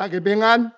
[0.00, 0.72] 大家平安，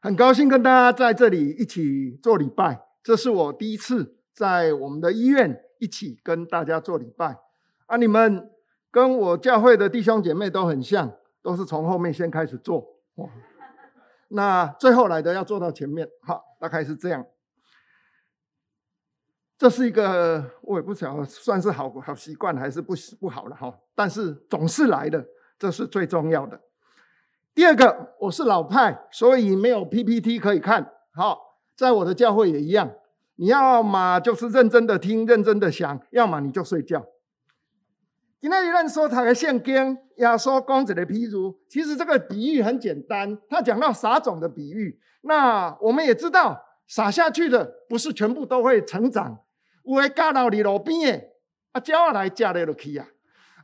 [0.00, 2.86] 很高兴跟大家在这里一起做礼拜。
[3.02, 7.36] 这是我第一次在我们的医院一起跟大家做礼拜
[7.86, 7.96] 啊！
[7.96, 8.48] 你们
[8.92, 11.12] 跟我教会的弟兄姐妹都很像，
[11.42, 12.86] 都是从后面先开始做，
[14.28, 17.26] 那最后来的要坐到前面，好，大概是这样。
[19.58, 25.26] 这是一个我也不晓得算是好好习惯还是不不好了哈，但是总是来的，
[25.58, 26.60] 这是最重要的。
[27.54, 30.90] 第二个，我是老派，所以没有 PPT 可以看。
[31.12, 32.90] 好，在我的教会也一样，
[33.36, 37.04] 你要么就是认真的听，认真的想，要么你就睡觉。
[38.40, 44.98] 今天有人说他的圣经，要说公子的譬如，其实这个比喻很简单，他讲到撒种的比喻。
[45.20, 49.40] 那我们也知道，撒下去的不是全部都会成长，
[49.84, 51.28] 有的掉到你路边，
[51.72, 53.06] 啊，鸟来夹了去啊，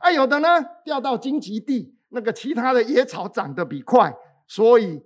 [0.01, 1.95] 啊，有的呢掉到荆棘地。
[2.09, 4.15] 那个其他的野草长得比快，
[4.47, 5.03] 所以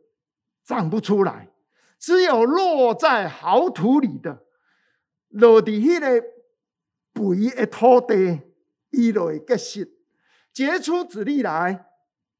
[0.64, 1.50] 长不出来。
[2.00, 4.44] 只有落在好土里的，
[5.30, 6.22] 落地迄个
[7.14, 8.42] 肥的土地，
[8.90, 9.90] 伊就会结实，
[10.52, 11.88] 结出籽粒来。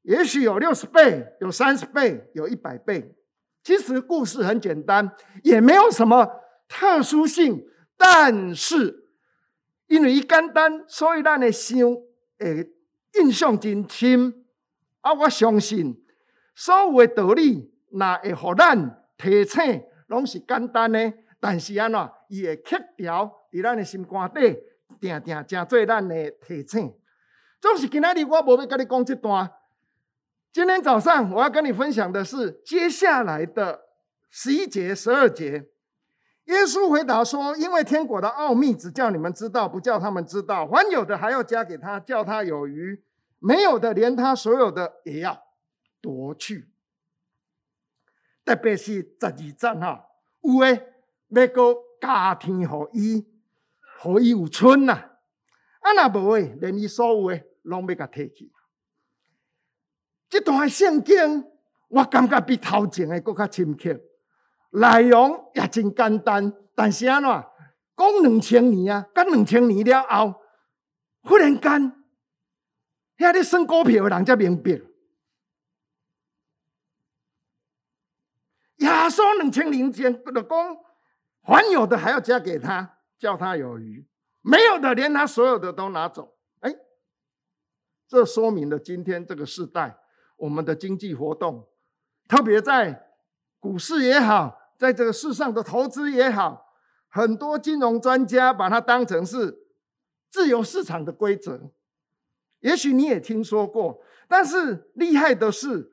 [0.02, 3.14] 也许有六十倍，有三十倍，有一百倍。
[3.62, 5.10] 其实故事很简单，
[5.42, 6.28] 也没有什么
[6.68, 7.66] 特殊性。
[7.96, 9.08] 但是
[9.86, 11.78] 因为伊简单，所以咱的想
[12.38, 12.70] 诶
[13.14, 14.43] 印象真深。
[15.04, 16.02] 啊，我相信
[16.54, 21.12] 所有的道理，那会互咱提醒，拢是简单的。
[21.38, 24.56] 但是安怎，伊会刻条伫咱的心肝底，
[24.98, 26.94] 定定成做咱的提醒。
[27.60, 29.50] 总是今仔日我无要跟你讲这段。
[30.54, 33.82] 今天早上我要跟你分享的是接下来的
[34.30, 35.68] 十一节、十二节。
[36.46, 40.66] 耶稣回答说：“因为天国的奥秘只叫你们知道，不叫他们知道。
[40.66, 43.02] 还有的还要加给他，叫他有余。”
[43.46, 45.38] 没有的，连他所有的也要
[46.00, 46.70] 夺去。
[48.42, 50.06] 特别是十二章哈，
[50.40, 50.94] 有诶，
[51.28, 53.18] 要个加添予伊，
[54.06, 54.94] 予伊有剩呐。
[54.94, 58.50] 啊，那无诶，连伊所有诶，拢要甲摕去。
[60.30, 61.44] 这段圣经，
[61.88, 64.00] 我感觉比头前诶搁较深刻，
[64.70, 70.40] 内容也真简单，但是安怎讲两千年啊，讲两千年了后，
[71.24, 72.03] 忽然间。
[73.16, 74.70] 遐咧算股票的人才明白，
[78.78, 80.76] 耶稣两千年前的讲，
[81.42, 84.04] 还有的还要加给他，叫他有余；
[84.40, 86.36] 没有的，连他所有的都拿走。
[86.60, 86.74] 哎，
[88.08, 89.98] 这说明了今天这个时代，
[90.36, 91.68] 我们的经济活动，
[92.28, 93.14] 特别在
[93.60, 96.74] 股市也好，在这个世上的投资也好，
[97.08, 99.68] 很多金融专家把它当成是
[100.28, 101.70] 自由市场的规则。
[102.64, 105.92] 也许你也听说过，但是厉害的是，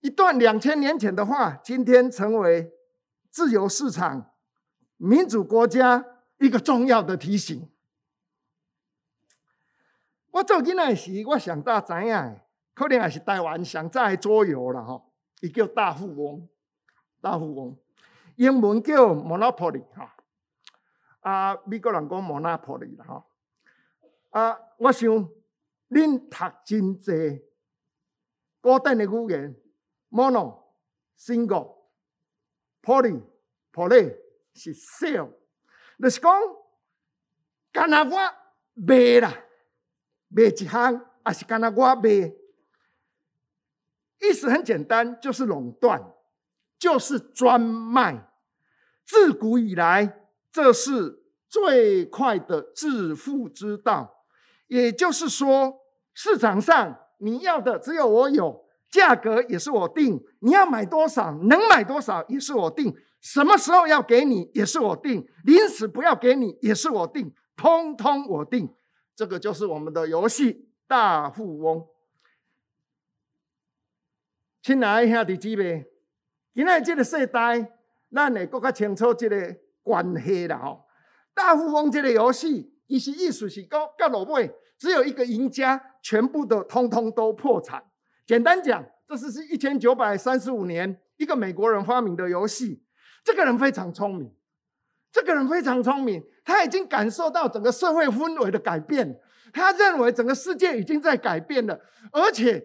[0.00, 2.72] 一段两千年前的话，今天成为
[3.30, 4.32] 自由市场、
[4.96, 6.02] 民主国家
[6.38, 7.68] 一个重要的提醒。
[10.30, 12.40] 我做囡仔时，我上早知影，
[12.72, 15.02] 可能也是台湾上早的桌游了哈，
[15.42, 16.48] 伊叫大富翁，
[17.20, 17.76] 大富翁，
[18.36, 20.16] 英文叫 Monopoly 哈，
[21.20, 23.26] 啊，美国人讲 Monopoly 了哈，
[24.30, 25.28] 啊，我想。
[25.88, 27.44] 恁读真济
[28.60, 29.56] 古典的语言
[30.10, 30.64] ，mono、
[31.18, 31.76] single、
[32.82, 33.22] poly、
[33.72, 34.16] poly
[34.54, 35.32] 是 sell，
[36.00, 36.32] 就是讲，
[37.72, 38.10] 干那我
[38.74, 39.44] 卖啦，
[40.28, 42.34] 卖一项，还是干那我卖，
[44.20, 46.12] 意思很简单，就是垄断，
[46.78, 48.32] 就是专卖。
[49.04, 54.15] 自古以来，这是最快的致富之道。
[54.68, 55.80] 也就是说，
[56.12, 68.74] 市场上你要的只有我有，价格也是我定，你要买多少，能买多少也是我定，什么时候要给你也是我定，临时不要给你也是我定，通通我定。
[69.14, 71.86] 这个就是我们的游戏大富翁。
[74.62, 75.86] 亲爱的兄弟姊妹，
[76.54, 77.72] 今仔这个时代，
[78.12, 80.86] 咱会更加清楚这个关系了吼。
[81.32, 82.75] 大富翁这个游戏。
[82.86, 87.82] 伊是意思是讲，到落尾只有一个赢家，全部的通通都破产。
[88.26, 92.84] 简单讲，这是是一千九百三十五年一个美国人发明的游戏。
[93.24, 94.32] 这个人非常聪明，
[95.10, 99.18] 这个人非常聪明，他已经感受到整个社会氛围的改变，
[99.52, 101.80] 他认为整个世界已经在改变了，
[102.12, 102.64] 而且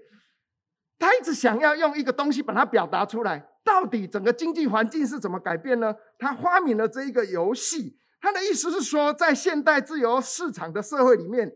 [1.00, 3.48] 他一直想要用一个东西把它表达出来。
[3.64, 5.96] 到底整个经济环境是怎么改变呢？
[6.18, 7.98] 他发明了这一个游戏。
[8.22, 11.52] 他的意思是说，在现代自由市场的社会里面，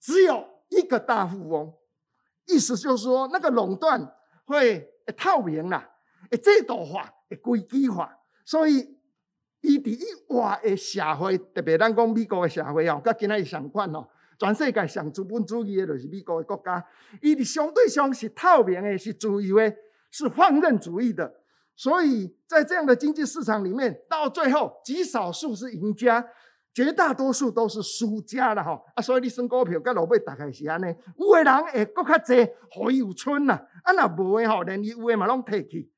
[0.00, 1.72] 只有一个大富翁。
[2.46, 4.14] 意思就是说，那个垄断
[4.44, 4.86] 会
[5.16, 5.90] 透明啦，
[6.30, 8.98] 会制度化，会规矩化，所以
[9.60, 14.06] 伊伫以外的社会，特别咱讲美国的社会哦，甲今仔日相款哦，
[14.38, 16.86] 全世界上资本主义的就是美国的国家，
[17.22, 19.74] 伊伫相对上是透明的，是自由的，
[20.10, 21.34] 是放任主义的，
[21.76, 26.26] 所以在这样的经济市场里面，到最后极少数是赢家。
[26.72, 30.86] 绝大多数都是输家了哈啊，所以你选股票，跟老板大概是安尼。
[31.16, 33.54] 有的人会更较济，互伊有春呐。
[33.84, 35.92] 啊，若无的吼，连伊有的嘛拢摕去。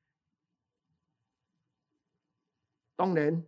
[2.95, 3.43] 当然，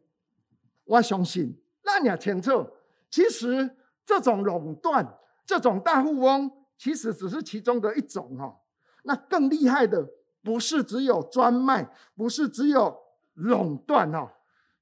[0.86, 2.68] 我相信，咱也清楚，
[3.12, 3.78] 其实
[4.08, 6.50] 这种垄断、这种大富翁，
[6.80, 8.60] 其实只是其中的一种哈。
[9.04, 10.04] 那更厉害的，
[10.44, 12.98] 不是只有专卖，不是只有
[13.34, 14.30] 垄断哦，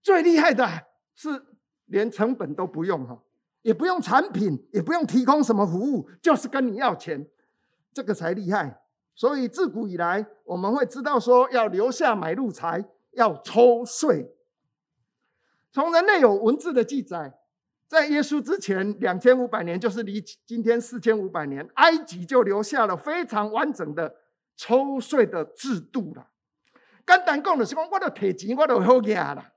[0.01, 0.67] 最厉害的
[1.15, 1.45] 是。
[1.89, 3.17] 连成本都不用哈，
[3.61, 7.25] 也不用产品，也不用提供什么服务，就是跟你要钱，
[7.93, 8.81] 这个才厉害。
[9.15, 14.35] 所以自古以来，我们会知道说要留下买路财，要抽税。
[15.71, 17.39] 从人类有文字的记载，
[17.87, 24.13] 在耶稣之前两千五百年，就是离今天四千五百年，埃及就留下了非常完整的
[24.57, 26.27] 抽税的制度了。
[27.05, 29.53] 简单讲就是讲，我都提钱，我都好嘢啦，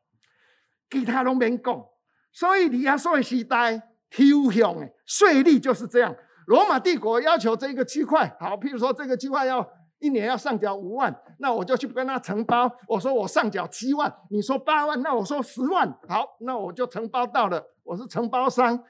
[0.89, 1.85] 其他拢免讲。
[2.33, 3.77] 所以，以亚述的时代，
[4.09, 6.15] 抽象的税率就是这样。
[6.47, 9.69] 罗马帝国要求这个区块，好，譬如说这个区块要
[9.99, 12.71] 一年要上缴五万，那我就去跟他承包。
[12.87, 17.65] 我说我上缴七万，你说八万，那我说十万，好，那我就承包到了。
[17.83, 18.85] 我是承包商，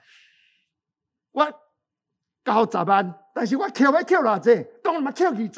[1.32, 1.50] 我
[2.44, 5.50] 交十万，但是我扣要扣偌济，当然嘛扣二十，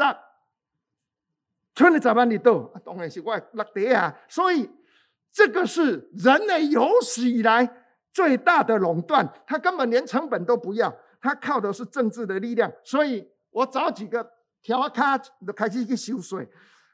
[1.75, 4.17] 剩的十万你倒，当然是我落地啊。
[4.29, 4.71] 所以。
[5.35, 7.67] 这个是人类有史以来
[8.13, 12.71] 最大的垄断，他根本连成本都不要，他靠的是政治的力量。
[12.85, 14.31] 所以我找几个
[14.61, 16.47] 条卡就开始去收税，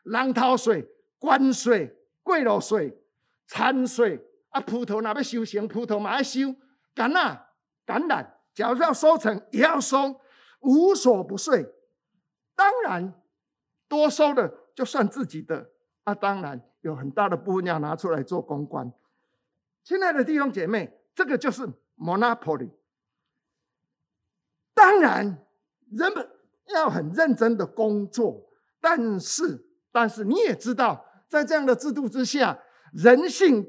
[0.05, 0.89] 人头税、
[1.19, 1.93] 关税、
[2.23, 2.97] 过路税、
[3.49, 6.39] 餐税啊，葡萄那边收成，葡萄嘛要收，
[6.95, 7.37] 橄榄、
[7.85, 10.21] 橄榄，假如要收成也要收，
[10.61, 11.67] 无所不税。
[12.55, 13.21] 当然
[13.89, 15.73] 多收的就算自己的
[16.05, 16.65] 啊，当然。
[16.83, 18.93] 有很大的部分要拿出来做公关。
[19.83, 22.71] 亲爱的弟兄姐妹，这个就是 monopoly。
[24.73, 25.45] 当然，
[25.91, 26.31] 人们
[26.69, 28.49] 要很认真的工作，
[28.81, 33.67] 但是，但是你也知道，在这样的制度之下，人性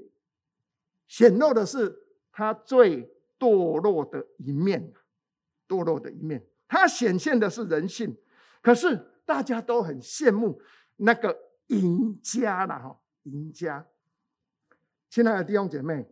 [1.08, 1.98] 显露的是
[2.32, 4.94] 他最堕落的一面，
[5.68, 8.16] 堕落的一面，它显现的是人性。
[8.62, 10.62] 可是大家都很羡慕
[11.00, 11.38] 那个
[11.68, 13.02] 赢家了哈。
[13.24, 13.86] 赢家，
[15.10, 16.10] 亲爱的弟兄姐妹，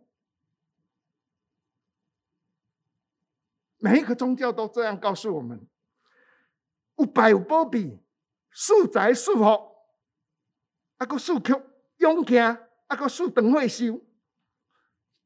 [3.78, 5.66] 每一个宗教都这样告诉我们：
[6.98, 8.04] 有败有保庇，
[8.52, 9.44] 数财数福，
[10.98, 11.56] 啊个数曲
[11.98, 12.46] 勇健，
[12.88, 14.02] 啊个数等会修。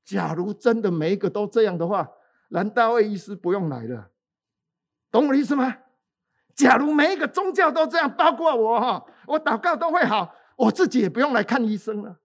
[0.05, 2.09] 假如真的每一个都这样的话，
[2.49, 4.11] 兰大卫医师不用来了，
[5.09, 5.79] 懂我的意思吗？
[6.61, 10.35] 假如每一个宗教都这样，包括我哈，我祷告都会好。
[10.55, 12.19] 我自己也不用来看医生了，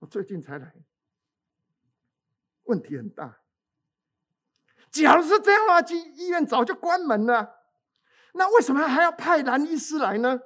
[0.00, 0.74] 我最近才来，
[2.64, 3.38] 问题很大。
[4.90, 5.80] 假如是这样的话，
[6.14, 7.62] 医院早就关门了。
[8.34, 10.42] 那为什么还要派兰医师来呢？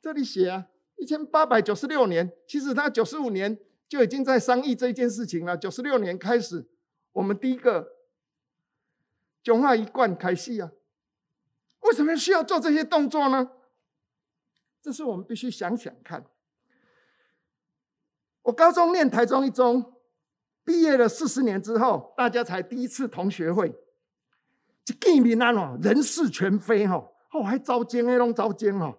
[0.00, 5.54] 这里写啊，一千八百九十六年，其实他九十五年就已经在商议这件事情了。
[5.58, 6.66] 九十六年开始，
[7.12, 7.92] 我们第一个
[9.42, 10.72] 中华一贯开始啊，
[11.82, 13.50] 为什么需要做这些动作呢？
[14.80, 16.24] 这是我们必须想想看。
[18.42, 19.94] 我高中念台中一中，
[20.64, 23.68] 毕业了四十年之后，大家才第一次同学会，
[24.86, 26.96] 一见面啊，人事全非哈，
[27.32, 28.98] 哦，还招奸哎，拢招奸哦，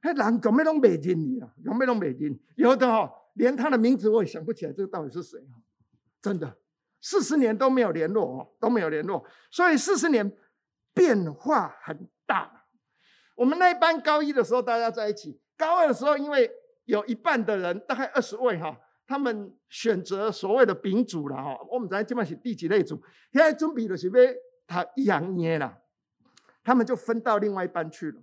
[0.00, 1.54] 还人怎么拢没认你啊？
[1.64, 2.38] 有没拢没认？
[2.56, 5.40] 有的哈，连他的名字我也想不起来，这个到底是谁？
[6.20, 6.58] 真的，
[7.00, 10.30] 四十年都没有联络哦，都没有联络，所以四十年
[10.94, 12.66] 变化很大。
[13.34, 16.50] 我们那一班高一的时候，大家在一起；高二的时候，因为
[16.84, 21.58] 有一半的人，大概二十位哈，他们选择所谓的丙组了哈。
[21.70, 23.02] 我们在基本是第几类组？
[23.32, 25.78] 现在准备的是被他一样捏了，
[26.62, 28.22] 他们就分到另外一班去了。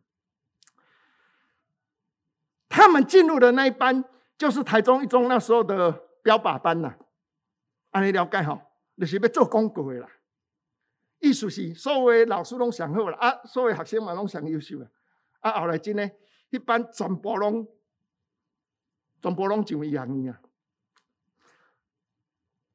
[2.70, 4.06] 他们进入的那一班，
[4.38, 6.96] 就是台中一中那时候的标靶班呐。
[7.92, 8.62] 按你了解哈，
[8.98, 10.08] 就是要做广告的啦。
[11.20, 14.90] 意思是所有老师拢上好了啊，所有学生嘛拢上优秀了。
[15.42, 16.10] 啊，后来真呢，
[16.50, 17.68] 一班全部拢，
[19.22, 20.42] 全部拢上医学院啊。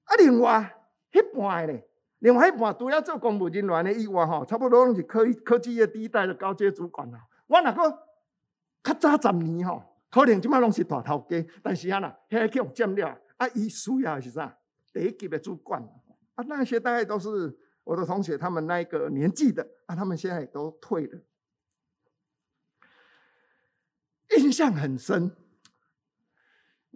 [0.05, 0.77] 啊，另外
[1.13, 7.27] 一半咧，另外一半除了做公务人员的以外，吼，差不多拢是科科技业第一代的高阶主管啦。
[7.47, 7.99] 我那个
[8.83, 14.59] 较早十年吼，可能即摆拢是大头家，但是啊呐，遐去用占了啊，伊需要是啥？
[14.93, 15.83] 第一级的主管
[16.35, 21.21] 啊，那些大概都是我的同学，他们那一个年纪的啊，他们现在也都退了，
[24.38, 25.31] 印象很深。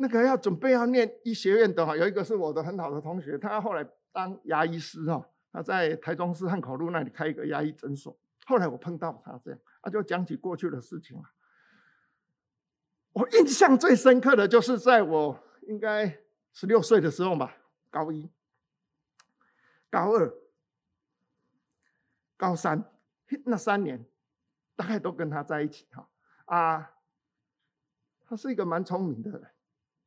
[0.00, 8.16] 那个要准备要念医学院的哈，有一个是我的很好的同学，他后来当牙医师哈，他在台中市汉口路那里开一个牙医诊所。
[8.46, 11.24] 后来我碰到他这样，他就讲起过去的事情了。
[13.12, 16.20] 我印象最深刻的就是在我应该
[16.52, 17.56] 十六岁的时候吧，
[17.90, 18.30] 高一、
[19.90, 20.32] 高二、
[22.38, 22.82] 高三
[23.44, 24.02] 那三年，
[24.74, 26.08] 大概都跟他在一起哈
[26.46, 26.92] 啊，
[28.26, 29.46] 他是一个蛮聪明的人。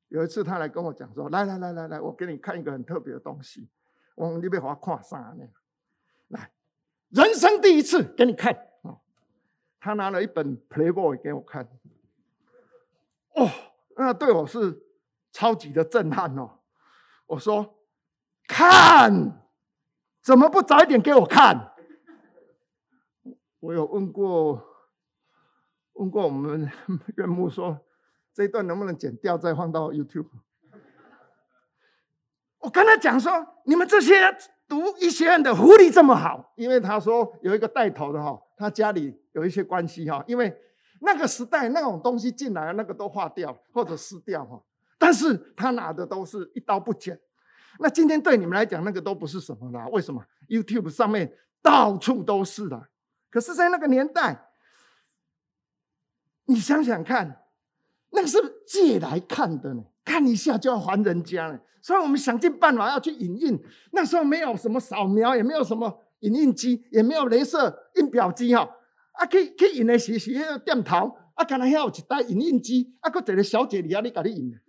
[0.07, 3.69] 有一次，他来跟我讲说：“来来来来来，我给你看一个很特别的东西。
[4.15, 5.47] 我说你别给我看啥呢？
[6.29, 6.51] 来，
[7.09, 8.67] 人生第一次给你看。
[9.79, 11.67] 他拿了一本 Playboy 给我看。
[13.35, 13.49] 哦，
[13.95, 14.83] 那对我是
[15.31, 16.59] 超级的震撼哦。
[17.25, 17.79] 我说：
[18.47, 19.41] 看，
[20.21, 21.70] 怎么不早一点给我看？
[23.61, 24.61] 我有问过，
[25.93, 26.69] 问过我们
[27.15, 27.79] 岳母说。”
[28.33, 30.25] 这一段能不能剪掉，再放到 YouTube？
[32.59, 34.13] 我跟他讲说，你们这些
[34.69, 40.57] 读医学院的福利这么好，因为他说有一个带头的哈，他家里有一些关系哈，因为
[41.01, 44.63] 那个时代那种东西进来，那个都化掉或者撕掉哈，
[44.97, 47.19] 但是他拿的都是一刀不剪。
[47.79, 49.85] 那今天对你们来讲，那个都不是什么啦。
[49.89, 52.87] 为什么？YouTube 上面到处都是的。
[53.31, 54.49] 可是，在那个年代，
[56.45, 57.39] 你想想看。
[58.13, 63.57] 那个是借来看的呢，看一下就要还人家呢，所以我们想尽办法要去影印。
[63.93, 68.69] 那时候没有什么扫描，也没有什么影印机，也没有镭射印表机哈。
[69.13, 74.59] 啊，去去印的时是那个店头，啊，刚才还有一台影印机，啊，搁一个小姐里啊，你给你印。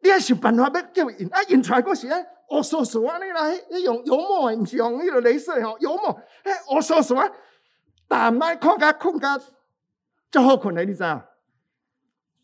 [0.00, 2.18] 你要想办法要叫印，啊，印出来嗰时啊，
[2.52, 7.30] 乌索索啊，你来你用油墨的，不是用那个镭射哈，油墨，哎，乌索索啊，
[8.06, 9.40] 但卖看甲困甲。
[10.30, 11.28] 较好困的，你知道？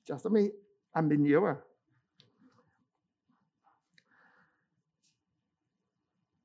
[0.04, 0.38] 叫什么
[0.92, 1.58] 安眠药啊？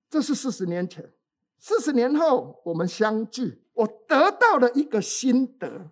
[0.10, 1.12] 这是四十年前，
[1.58, 5.92] 四十年后我们相聚，我得到了一个心得，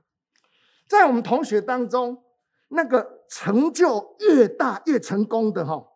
[0.88, 2.24] 在我们同学当中，
[2.70, 5.91] 那个成就越大越成功的哈，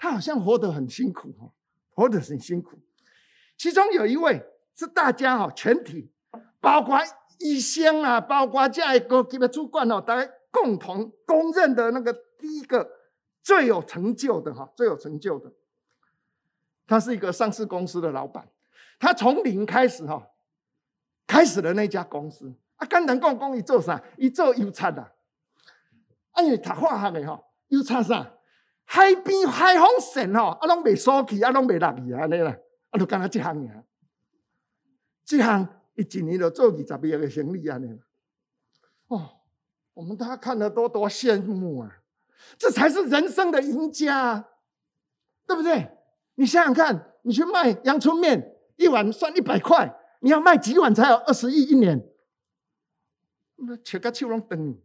[0.00, 1.52] 他好像活得很辛苦哈，
[1.94, 2.80] 活得很辛苦。
[3.58, 4.42] 其中有一位
[4.74, 6.10] 是大家哈全体，
[6.58, 6.98] 包括。
[7.42, 12.86] 医生啊，包括这一个级的主管哦，大家共同公认的那个第一个
[13.42, 15.50] 最有成就的哈，最有成就的，
[16.86, 18.46] 他是一个上市公司的老板，
[18.98, 20.28] 他从零开始哈，
[21.26, 23.98] 开始了那家公司啊，简单讲讲，伊做啥？
[24.18, 25.00] 伊做油漆的，
[26.32, 28.34] 啊，因为读化学的哈，油漆啥？
[28.92, 32.56] 海边海风扇哈，啊，拢未锁起，啊，拢未落去，安尼啦，
[32.90, 33.84] 啊，就干那这行呀，
[35.24, 35.68] 这行。
[35.94, 37.78] 一年就做二十个生意啊！
[39.08, 39.42] 哦，
[39.92, 42.00] 我们大家看了都多羡慕啊！
[42.56, 44.48] 这才是人生的赢家，
[45.46, 45.90] 对不对？
[46.36, 52.02] 你想想看，你去卖阳春面，一碗算一百块，你要卖几碗才有二十亿一年？
[53.56, 54.80] 那切个秋龙灯。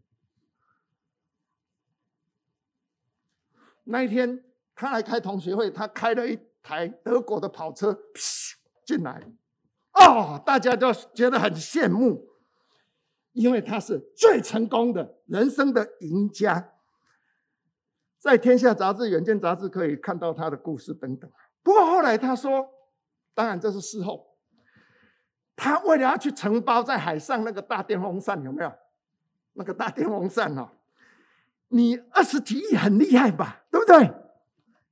[3.86, 4.44] 那一天
[4.76, 7.98] 他来开同学会，他开了一台德国的跑车，
[8.86, 9.32] 进来。
[9.94, 12.28] 哦，大家都觉得很羡慕，
[13.32, 16.74] 因为他是最成功的人生的赢家，
[18.20, 21.32] 在《天下杂志》《远见杂志》可以看到他的故事等等。
[21.64, 22.68] 不过后来他说，
[23.34, 24.36] 当然这是事后，
[25.56, 28.72] 他为了要去承包在海上那个大电风扇，有没有？
[29.54, 30.70] 那个大电风扇哦，
[31.70, 34.14] 你二十几亿很厉害吧，对不对？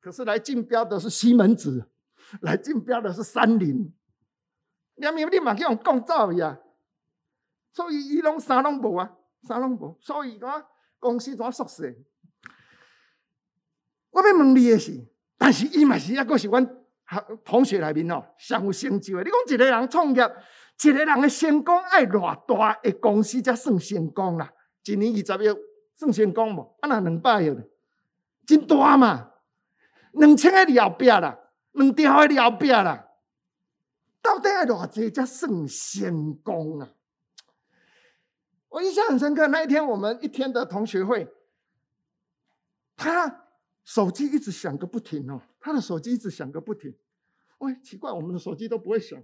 [0.01, 1.89] 可是来竞标的是西门子，
[2.41, 3.93] 来竞标的是三菱。
[4.95, 6.59] 你咪你嘛去用讲造呀，
[7.71, 9.09] 所以伊拢啥拢无啊，
[9.47, 10.65] 啥拢无，所以讲
[10.99, 11.83] 公司怎缩细？
[14.11, 16.77] 我要问你的是，但是伊嘛是抑搁是阮
[17.45, 19.23] 同学内面哦，上有成就的。
[19.23, 20.35] 你讲一个人创业，
[20.83, 24.51] 一个人的成功爱偌大的公司才算成功啦？
[24.83, 25.57] 一年二十亿
[25.95, 26.77] 算成功无？
[26.81, 27.49] 啊，若两百亿，
[28.45, 29.31] 真大嘛？
[30.13, 31.39] 两千个了壁啦，
[31.71, 33.07] 两条个了壁啦。
[34.21, 36.89] 到底要偌济才算成功啊？
[38.69, 41.27] 我印象很深刻，那一天我们一天的同学会，
[42.95, 43.45] 他
[43.83, 46.95] 手机一直响个不停哦，他的手机一直响个不停。
[47.57, 49.21] 喂，奇怪，我们的手机都不会响，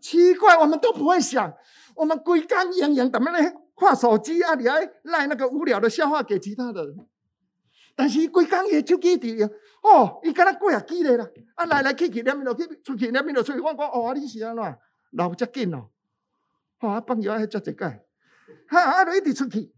[0.00, 1.54] 奇怪，我们都不会响。
[1.94, 3.38] 我们规工营营，怎么呢？
[3.76, 7.08] 看手机啊，你还赖那个无聊的笑话给其他的人。
[7.96, 9.50] 但是伊规工伊手机伫，
[9.82, 13.58] 哦，伊敢若过啊机咧啦，啊来来去去，两边落去出去，两边落出去。
[13.58, 14.78] 我讲哦，你是安怎？
[15.12, 15.88] 老遮紧哦，
[16.80, 18.06] 哦，啊放药还遮一解，
[18.68, 19.72] 哈啊，就一直出去。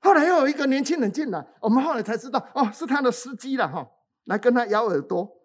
[0.00, 3.88] 后来又有一个年轻人进来，我们后来才知道，哦，是他的司机了哈，
[4.24, 5.38] 来跟他咬耳朵。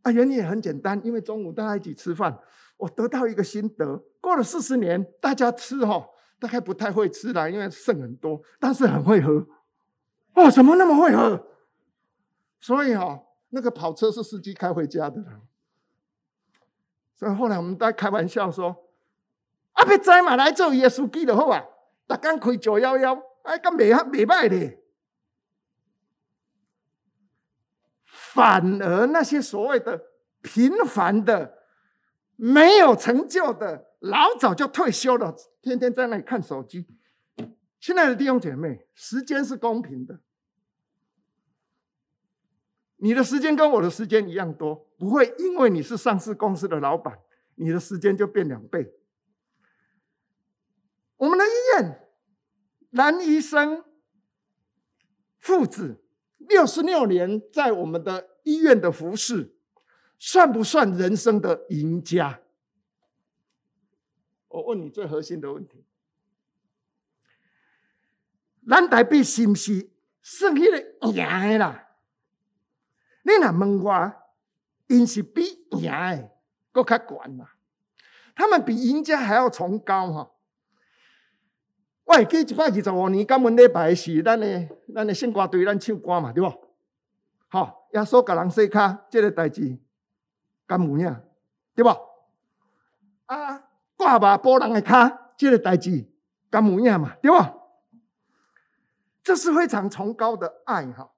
[0.00, 2.38] 啊，原因也很简单，因为中午大家一起吃饭，
[2.78, 6.08] 我得到一个心得，过了四十年，大家吃哈。
[6.42, 9.46] 大概不太会吃啦，因为剩很多，但是很会喝。
[10.34, 11.46] 哦，怎么那么会喝？
[12.58, 15.22] 所以哦，那个跑车是司机开回家的。
[17.14, 18.88] 所以后来我们在开玩笑说
[19.74, 21.64] ：“啊，别再嘛来做耶稣基督好啊！”
[22.08, 24.78] 大家开九幺幺，哎，干没没卖的。
[28.04, 30.06] 反而那些所谓的
[30.40, 31.61] 平凡的、
[32.36, 33.88] 没有成就的。
[34.00, 36.86] 老早就退休了，天天在那里看手机。
[37.80, 40.20] 亲爱的弟兄姐妹，时间是公平的，
[42.96, 47.18] 你的时间跟我的时间一样多，不会因为你是上市公司的老板，
[47.54, 48.92] 你的时间就变两倍。
[51.16, 52.08] 我们的医院，
[52.90, 53.84] 男医生
[55.38, 56.04] 父子
[56.38, 59.54] 六十六年在我们的医院的服侍，
[60.24, 62.38] 算不算人生的赢家？
[64.46, 65.84] 我问你最核心的问题：
[68.64, 69.90] 咱台北是不是
[70.22, 71.88] 算迄个赢的啦？
[73.24, 74.14] 你若问我，
[74.86, 76.30] 因是比赢的
[76.70, 77.56] 搁较悬啦。
[78.36, 80.32] 他们比赢家还要崇高哈！
[82.04, 86.48] 我会记一百二十五年感恩礼拜是咱的咱的圣歌队咱唱歌嘛，对不？
[87.48, 89.76] 好，耶稣甲人洗脚，这个代志
[90.66, 91.22] 敢有影，
[91.74, 91.90] 对不？
[93.26, 93.68] 啊！
[93.96, 96.06] 挂吧，波人的脚，这个代志
[96.50, 97.62] 甘有影嘛，对无？
[99.22, 101.12] 这是非常崇高的爱哈。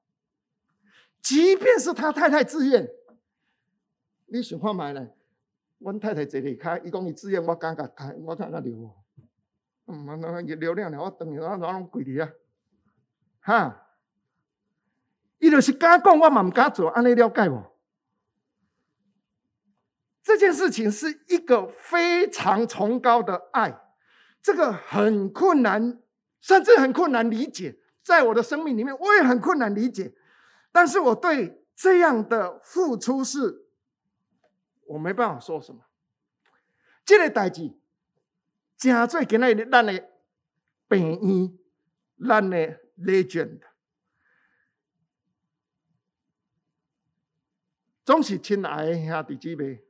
[1.22, 2.86] 即便是他太太自愿，
[4.26, 5.08] 你想看买呢？
[5.78, 8.94] 我太太坐里卡，伊讲伊自愿，我敢甲开，我敢甲留。
[9.86, 12.30] 嗯，那那流量了，我等于我拢跪你啊，
[13.40, 13.86] 哈！
[15.38, 17.62] 伊就是敢讲，我嘛毋敢做，安尼了解无？
[20.34, 23.80] 这件事情是一个非常崇高的爱，
[24.42, 26.02] 这个很困难，
[26.40, 27.78] 甚至很困难理解。
[28.02, 30.12] 在我的生命里面，我也很困难理解。
[30.72, 33.68] 但是我对这样的付出是，
[34.86, 35.82] 我没办法说什么。
[37.04, 37.72] 这个代志，
[38.76, 40.08] 真做今日咱的
[40.88, 41.56] 病医，
[42.28, 43.60] 咱的 legend，
[48.04, 49.84] 总是亲爱的兄弟姐妹。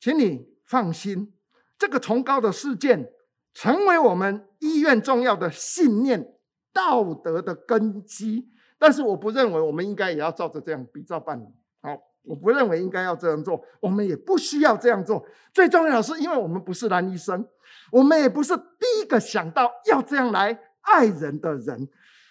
[0.00, 1.32] 请你放心，
[1.78, 3.12] 这个崇高的事件
[3.52, 6.34] 成为我们医院重要的信念、
[6.72, 8.48] 道德的根基。
[8.78, 11.44] 但是，我不认为我们应该也要照着这样比照办理。
[11.82, 15.22] 好，我不认为应该要这样做，我们也不需要这样做。
[15.52, 17.46] 最重要的是，因为我们不是男医生，
[17.92, 21.88] 我们也不是第一个想到要这样来爱人的人，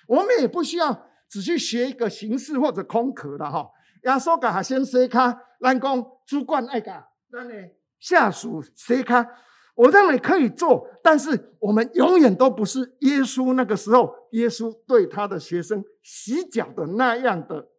[0.07, 3.69] 我们也不需要只去学一个形式或者空壳的哈。
[4.03, 7.09] 亚索嘎先生卡兰公主管爱嘎。
[7.31, 7.53] 那呢？
[7.99, 9.27] 下属谁看？
[9.75, 17.69] 我认为可以做，但是我们永远都不是耶稣那个时候，耶稣对他的学生洗脚的那样的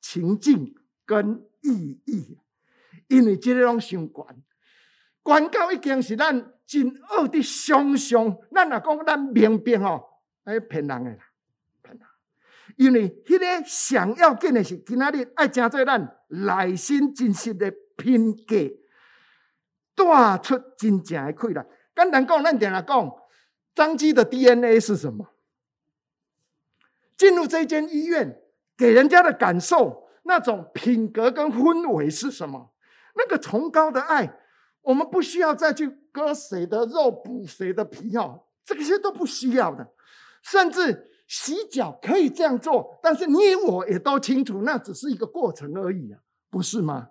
[0.00, 2.38] 情境跟意义，
[3.08, 4.26] 因为这种相关，
[5.22, 8.36] 关到已经是咱真恶的双相。
[8.54, 10.04] 咱若讲咱明辨哦，
[10.44, 11.18] 哎骗人的啦，
[11.82, 12.06] 骗人。
[12.76, 18.79] 因为迄个想要见的是今仔日爱正做咱内心真实的品格。
[20.04, 21.66] 带出真正的快乐。
[21.94, 23.12] 简单讲，咱点来讲，
[23.74, 25.28] 张基的 DNA 是什么？
[27.16, 28.40] 进入这间医院，
[28.76, 32.72] 给人家的感受，那种品格跟氛围是什么？
[33.16, 34.38] 那个崇高的爱，
[34.80, 39.92] 我们不需要再去割谁的肉、补谁的皮哦，这些都不需要的。
[40.42, 47.10] 甚至洗脚可以这样做，但是你我也都清楚，那只是一个过程而已啊，不是吗？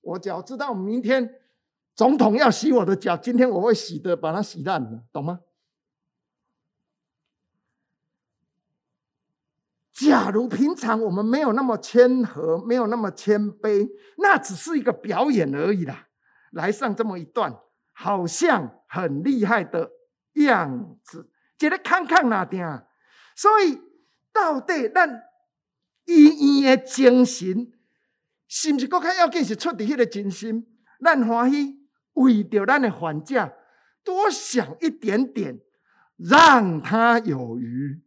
[0.00, 1.42] 我只要知道明天。
[1.94, 5.40] 总统要洗我的脚，今天我会洗的，把它洗烂了，懂吗？
[9.92, 16.08] 假如平常我们没有那么谦和，没有那么谦卑，那只是一个表演而已啦。
[16.50, 17.56] 来上这么一段，
[17.92, 19.92] 好像很厉害的
[20.34, 22.84] 样子，觉得看看哪点。
[23.36, 23.80] 所以
[24.32, 25.22] 到底咱
[26.06, 27.72] 医院的精神，
[28.48, 29.44] 是不是更加要紧？
[29.44, 30.66] 是出于迄个真心？
[31.04, 31.83] 咱欢喜
[32.14, 33.52] 为着咱的还价
[34.02, 35.60] 多想一点点，
[36.16, 38.02] 让他有余。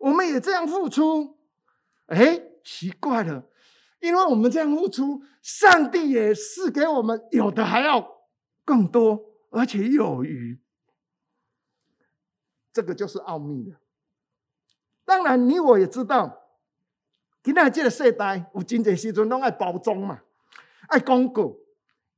[0.00, 1.38] 我们也这样付出，
[2.06, 3.48] 哎，奇怪了，
[4.00, 8.26] 因为我们这样付出，上帝也是给我们有的还要
[8.64, 10.60] 更多，而且有余。
[12.72, 13.80] 这个就是奥秘了。
[15.04, 16.48] 当然，你我也知道，
[17.42, 20.20] 今天这个时代有真济时阵拢爱包装嘛，
[20.88, 21.56] 爱广告，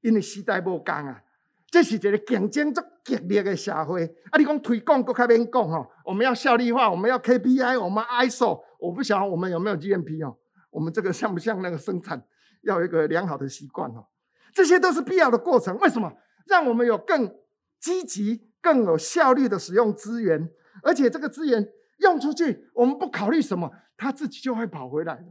[0.00, 1.22] 因为时代无共啊。
[1.70, 4.04] 这是一个竞争足激烈的社会。
[4.30, 5.86] 啊，你讲推广，搁较免讲吼。
[6.04, 8.60] 我们要效率化，我们要 KPI，我们 ISO。
[8.78, 10.38] 我不晓得我们有没有 GMP 哦。
[10.70, 12.22] 我们这个像不像那个生产
[12.62, 14.06] 要有一个良好的习惯哦？
[14.54, 15.76] 这些都是必要的过程。
[15.78, 16.12] 为什么？
[16.46, 17.30] 让我们有更
[17.78, 20.48] 积极、更有效率的使用资源，
[20.82, 25.26] 而且这个资源用出去，我们不考虑什么，它自己就会跑回来的。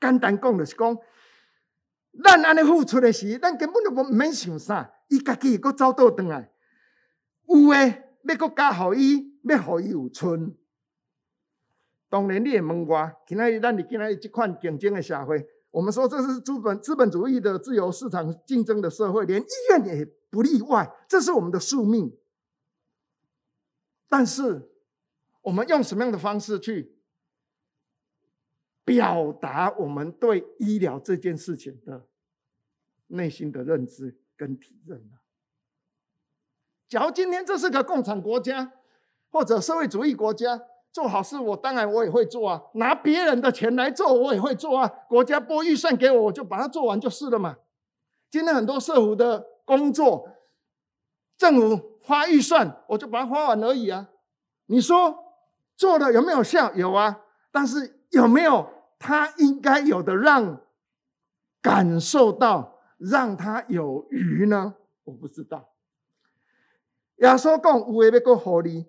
[0.00, 0.96] 简单讲就是讲，
[2.22, 4.92] 咱安尼付出的时，咱根本就不免想啥。
[5.08, 6.52] 伊家己又走倒转来，
[7.46, 10.54] 有诶要搁加互伊，要互伊有剩。
[12.08, 22.16] 当然，你会问我，今仔日咱伫今仔日这款竞争的社会，我们说这是资本资本主义的自由市场竞争的社会，连医院也不例外，这是我们的宿命。
[24.08, 24.68] 但是，
[25.42, 26.96] 我们用什么样的方式去
[28.84, 32.06] 表达我们对医疗这件事情的
[33.10, 34.16] 内心的认知？
[34.36, 35.20] 跟体认了。
[36.88, 38.72] 假如今天这是个共产国家
[39.30, 44.88] 或者社会主义国家，做好事我当然我也会做啊，拿别人的钱来做我也会做啊。
[45.10, 47.58] 国家拨预算给我，我就把它做完就是了嘛。
[48.30, 50.26] 今天很多社福的工作，
[51.36, 54.08] 政府花预算，我就把它花完而已啊。
[54.66, 55.34] 你说
[55.76, 56.72] 做的有没有效？
[56.72, 57.20] 有啊，
[57.52, 60.62] 但是有没有他应该有的让
[61.60, 62.79] 感受到？
[63.00, 64.76] 让他有余呢？
[65.04, 65.72] 我不知道。
[67.16, 68.86] 耶稣讲有诶要搁予你，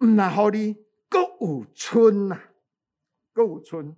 [0.00, 0.74] 毋那予你
[1.08, 2.38] 搁有剩呐，
[3.32, 3.96] 搁有剩。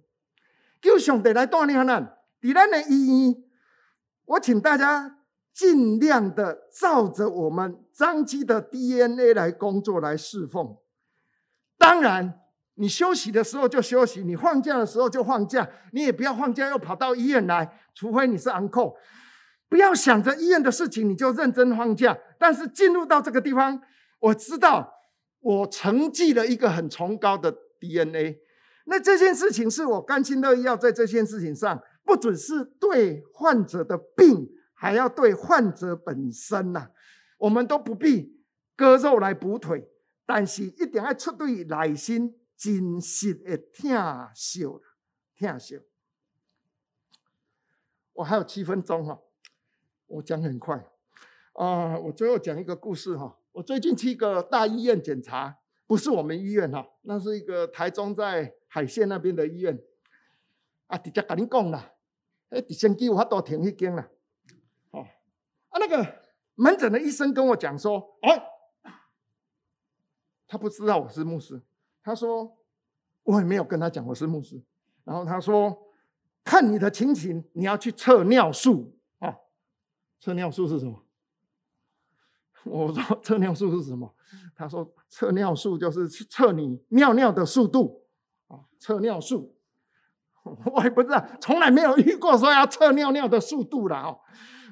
[0.81, 3.45] 叫上帝来锻炼咱，伫咱的医院，
[4.27, 5.19] 我请大家
[5.53, 10.77] 尽量的照着我们张基的 DNA 来工作，来侍奉。
[11.77, 12.41] 当然。
[12.79, 18.95] 你休息的时候就休息，你放假的时候就放假，你也不要放假又跑到医院来，除非你是 uncle。
[19.69, 22.17] 不要想着医院的事情，你就认真放假。
[22.39, 23.83] 但是进入到这个地方，
[24.21, 24.91] 我知道
[25.41, 28.39] 我承继了一个很崇高的 DNA。
[28.87, 36.89] 那这件事情是我甘心乐意要在这件事情上，不只是对患者的病，还要对患者本身呐。
[37.39, 38.41] 我们都不必
[38.77, 39.87] 割肉来补腿，
[40.25, 42.35] 但是一定要出于内心。
[42.59, 44.67] 真实的疼惜，
[45.39, 45.81] 疼惜。
[48.15, 49.23] 我还有七分钟哈，
[50.09, 50.85] 我讲很快
[51.53, 51.97] 啊。
[51.97, 53.39] 我最后讲一个故事哈。
[53.53, 59.81] 我最近去一个大医院检查，不是我们医院哈，那是一个台中在海线那边的医院。
[60.89, 61.95] 啊，直接跟你讲啦，
[62.49, 64.09] 哎，直升机有法度停一间啦。
[64.91, 65.07] 哦，
[65.69, 66.23] 啊，那个
[66.57, 68.43] 门诊的医生跟我讲说，哎，
[70.49, 71.63] 他不知道我是牧师。
[72.09, 72.57] 他说
[73.23, 74.65] ：“我也没有跟他讲我是牧师。”
[75.05, 75.77] 然后他说
[76.43, 79.37] ：“看你的情形，你要去测尿素啊？
[80.19, 81.05] 测尿素是什么？”
[82.65, 84.15] 我说：“测尿素是什么？”
[84.57, 88.07] 他说：“测尿素就是测你尿尿的速度
[88.47, 89.55] 啊，测尿素。
[90.73, 94.19] ”我也不知道，从来没有遇过说要测尿尿的速度了哦。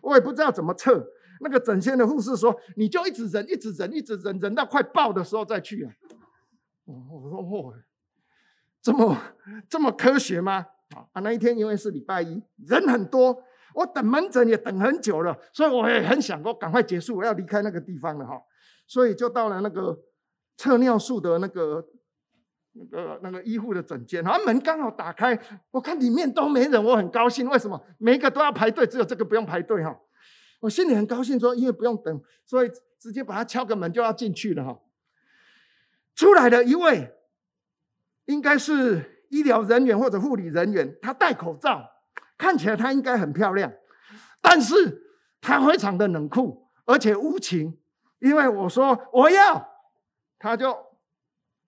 [0.00, 1.06] 我也不知道怎么测。
[1.42, 5.92] 那个诊间的护士说：“你就一直忍，一直忍，一直忍，忍到快爆的时候再去啊。”
[6.86, 7.74] 我说哦，
[8.80, 9.18] 这么
[9.68, 10.66] 这么科学吗？
[11.12, 13.36] 啊，那一天因为是礼拜一，人很多，
[13.74, 18.40] 我等门诊也等很久了，所以我也很想说赶快结束，我要离开那个地方了哈。
[18.86, 19.98] 所以就到了那个
[20.56, 21.84] 测尿素的那个
[22.74, 25.36] 那个那个医护的诊间，然后门刚好打开，
[25.72, 27.48] 我看里面都没人，我很高兴。
[27.48, 27.82] 为什么？
[27.98, 29.98] 每一个都要排队，只有这个不用排队哈。
[30.60, 32.70] 我心里很高兴，说因为不用等，所以
[33.00, 34.78] 直接把它敲个门就要进去了哈。
[36.16, 37.14] 出来的一位，
[38.24, 41.88] 应该是医疗人员或者护理人员，他戴口罩，
[42.38, 43.70] 看起来他应该很漂亮，
[44.40, 47.78] 但是他非常的冷酷，而且无情。
[48.18, 49.68] 因为我说我要，
[50.38, 50.74] 他就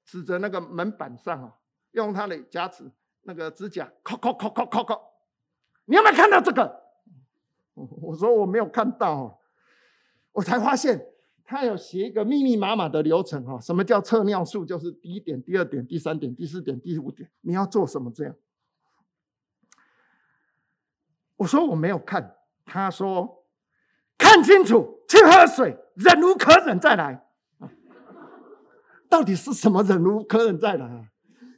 [0.06, 1.52] 指着那个门板上啊，
[1.90, 2.90] 用他的夹子
[3.24, 4.98] 那个指甲，抠抠抠抠抠抠。
[5.84, 6.84] 你有没有看到这个？
[7.74, 9.42] 我说我没有看到，
[10.32, 11.06] 我才发现。
[11.50, 14.66] 他有写一个密密麻麻的流程哈，什么叫测尿素？
[14.66, 18.12] 就是第一点、第二点、第三点、第四点、第五点，你要做什么？
[18.14, 18.36] 这样，
[21.36, 23.46] 我说我没有看，他说
[24.18, 27.26] 看清楚，去喝水，忍无可忍再来。
[29.08, 31.08] 到底是什么忍无可忍再来啊？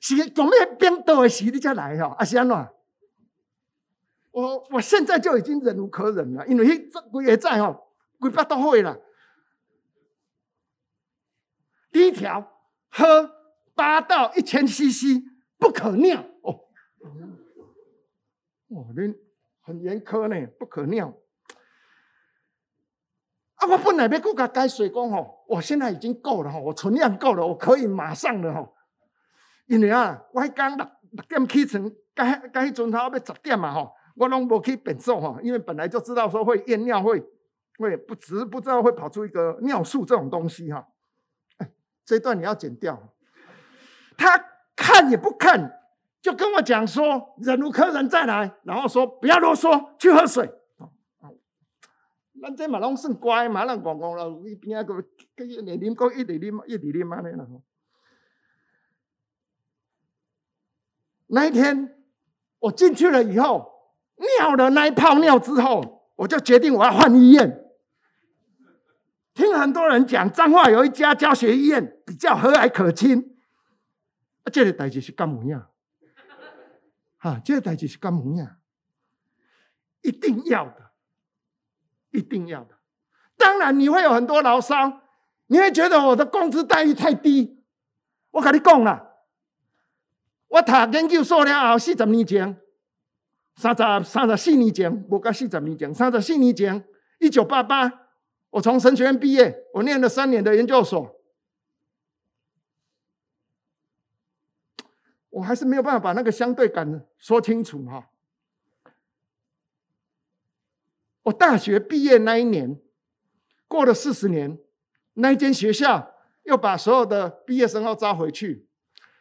[0.00, 2.14] 是准备边倒的时你再来哈？
[2.16, 2.68] 阿是安怎？
[4.31, 7.76] 我我现在就已经忍无可忍了，因为这鬼也在哈，
[8.20, 8.96] 鬼巴都会了。
[11.92, 12.52] 第一条，
[12.90, 13.30] 喝
[13.74, 15.24] 八到一千 CC
[15.59, 16.61] 不可尿哦。
[18.68, 19.14] 哇，你
[19.62, 21.16] 很严苛呢，不可尿。
[23.54, 28.70] 啊，我本来要顾个改水工吼，我现在已经够了哈，我存量够了，我可以马上了哈。
[29.66, 37.20] 因为啊，我刚六六点起床，该该迄阵头要十点嘛吼，我拢无去便所哈，因为本来就知道说会验尿会
[37.78, 40.87] 会不只是不知道会跑出一个尿素这种东西哈。
[42.11, 43.01] 这段你要剪掉。
[44.18, 44.37] 他
[44.75, 45.81] 看也不看，
[46.20, 50.51] 就跟我讲说忍无可忍再来，然后说不要啰嗦，去喝水。
[52.42, 54.94] 咱这嘛拢算乖嘛，咱讲讲了，一边个
[55.37, 57.46] 个一直啉，个一直啉，一直啉安尼啦。
[61.29, 61.96] 那一天
[62.59, 63.70] 我进去了以后，
[64.16, 67.69] 尿了那一泡尿之后，我就决定我要换医院。
[69.40, 73.38] 听很多人讲，彰化有一家教学医院比较和蔼可亲。
[74.44, 75.70] 啊，这个代志是干么样？
[77.16, 78.59] 哈，这个代志是干么样？
[80.03, 80.90] 一定要的，
[82.11, 82.76] 一定要的。
[83.38, 85.00] 当然你会有很多牢骚，
[85.46, 87.64] 你会觉得我的工资待遇太低。
[88.33, 89.11] 我跟你讲啦，
[90.48, 92.61] 我读研究所了后四十年前，
[93.57, 96.85] 三十三十四年前，无到四十年前，三十四年前，
[97.18, 98.10] 一九八八。
[98.50, 101.20] 我从神学院毕业，我念了三年的研究所，
[105.30, 108.10] 我还是没有办法把那个相对感说清楚哈。
[111.22, 112.80] 我大学毕业那一年，
[113.68, 114.58] 过了四十年，
[115.14, 118.66] 那一间学校又把所有的毕业生都招回去，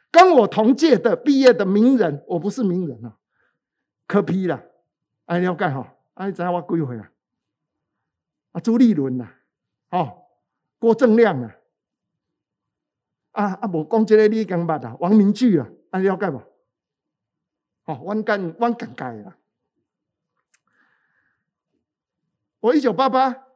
[0.09, 3.17] 跟我同届的毕业的名人，我不是名人啊，
[4.07, 4.63] 可批了，
[5.25, 7.11] 哎，了解哈，哎，知我几回啊？
[8.51, 9.31] 啊，朱立伦呐，
[9.91, 10.25] 哦，
[10.79, 11.59] 郭正亮啊，
[13.31, 16.41] 啊啊，无讲这个你更捌啊，王明聚啊，啊了解无？
[17.85, 19.37] 哦，阮干阮尴尬啦。
[22.59, 23.47] 我一九八八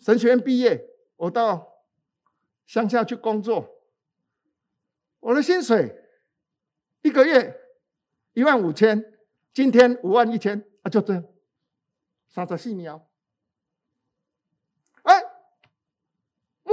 [0.00, 0.86] 神学院毕业，
[1.16, 1.84] 我到
[2.66, 3.68] 乡下去工作，
[5.20, 5.96] 我的薪水
[7.02, 7.58] 一个月
[8.32, 9.18] 一万五千，
[9.54, 11.24] 今天五万一千，啊，就这样，
[12.28, 13.00] 三十四年。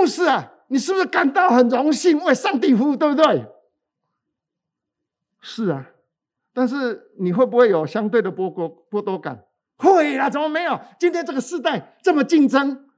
[0.07, 3.45] 牧师啊，你是不是感到很荣幸为上帝服务，对不对？
[5.41, 5.85] 是啊，
[6.53, 9.43] 但是你会不会有相对的剥夺剥夺感？
[9.75, 10.79] 会啦，怎么没有？
[10.97, 12.89] 今天这个时代这么竞争，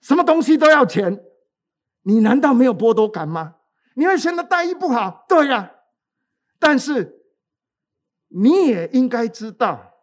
[0.00, 1.20] 什么东西都要钱，
[2.02, 3.56] 你难道没有剥夺感吗？
[3.94, 5.24] 你会觉得待遇不好？
[5.28, 5.72] 对呀，
[6.60, 7.24] 但是
[8.28, 9.94] 你也应该知道，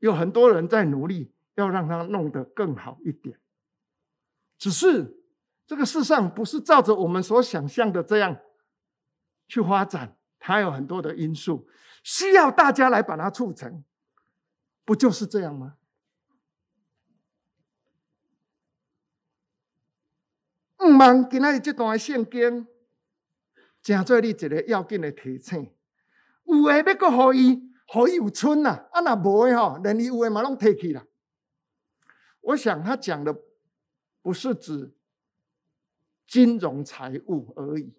[0.00, 3.38] 有很多人在努力，要让它弄得更好一点。
[4.60, 5.16] 只是
[5.66, 8.38] 这个世上不是照着我们所想象的这样
[9.48, 11.66] 去发展，它有很多的因素
[12.04, 13.82] 需要大家来把它促成，
[14.84, 15.78] 不就是这样吗？
[20.84, 22.66] 唔忙，今仔日这段圣经，
[23.80, 25.74] 正做你一个要紧的提醒。
[26.44, 31.06] 有诶要搁互伊，互伊有剩啊，啊若无诶吼，连伊有诶嘛拢提去啦。
[32.42, 33.34] 我想他讲的。
[34.22, 34.94] 不是指
[36.26, 37.92] 金融财务而已，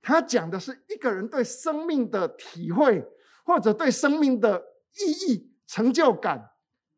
[0.00, 3.06] 他讲的是一个人对生命的体会，
[3.44, 6.52] 或者对生命的意义、成就感，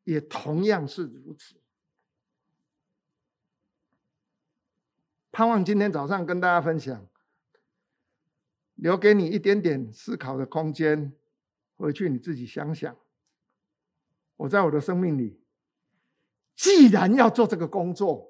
[0.05, 1.57] 也同样是如此。
[5.33, 7.07] 盼望今天早上跟大家分享，
[8.77, 11.13] 留给你一点点思考的空间，
[11.77, 12.97] 回去你自己想想。
[14.37, 15.43] 我在我的生命里，
[16.55, 18.30] 既然要做这个工作。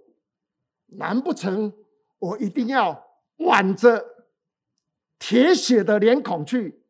[0.93, 1.73] 难不成
[2.19, 4.27] 我一定要挽着
[5.19, 6.83] 铁血的脸孔去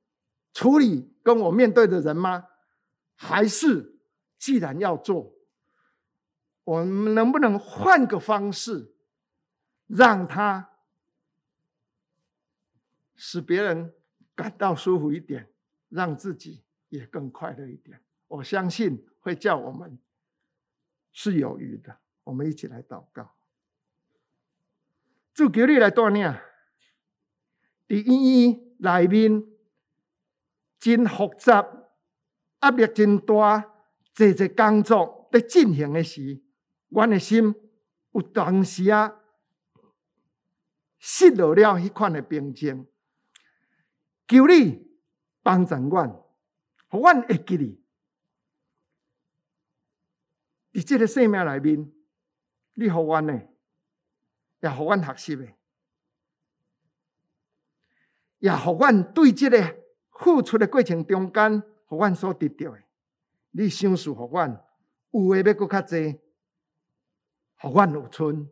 [0.52, 2.48] 处理跟我面对的人吗？
[3.14, 4.00] 还是
[4.38, 5.34] 既然要做，
[6.64, 8.94] 我们能不能换个方式，
[9.86, 10.70] 让他
[13.14, 13.92] 使别人
[14.34, 15.52] 感到舒服一点，
[15.88, 18.02] 让自己也更快乐一点？
[18.28, 19.98] 我相信会叫我们
[21.12, 21.98] 是有余的。
[22.24, 23.34] 我们一起来祷告。
[25.32, 26.22] 主求你来带领，
[27.88, 29.44] 在医院内面
[30.78, 31.66] 真复杂，
[32.62, 33.64] 压力真大，
[34.12, 36.42] 这这工作在进行的时，
[36.88, 37.54] 阮诶心
[38.12, 39.20] 有当时啊，
[40.98, 42.86] 失落了迄款诶平静。
[44.28, 44.86] 求你
[45.42, 46.10] 帮助阮，
[46.88, 47.82] 互阮会记你，
[50.72, 51.92] 伫这个生命内面，
[52.74, 53.48] 你互阮诶，
[54.60, 55.46] 也互阮学习的，
[58.38, 59.76] 也互阮对这个
[60.10, 62.78] 付出的过程中间，互阮所得到的。
[63.52, 64.62] 你赏赐互阮，
[65.12, 66.20] 有诶要搁较济，
[67.58, 68.48] 互阮有剩，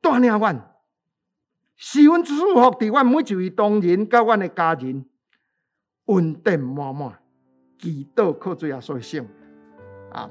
[0.00, 0.76] 带领阮，
[1.78, 5.04] 赐阮祝福伫阮每一位同仁，甲阮诶家人，
[6.06, 7.20] 恩典满满，
[7.78, 9.32] 祈祷靠主耶稣圣名，
[10.12, 10.30] 啊。